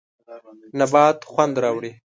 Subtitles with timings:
[0.79, 1.91] نبات خوند راوړي.